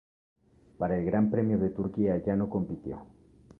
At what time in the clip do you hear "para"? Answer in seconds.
0.79-0.97